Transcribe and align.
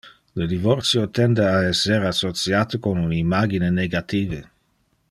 Le 0.39 0.45
divorcio 0.53 1.03
tende 1.17 1.45
a 1.49 1.59
esser 1.73 2.07
associate 2.09 2.79
con 2.87 2.97
un 3.05 3.13
imagine 3.19 3.69
negative. 3.79 4.43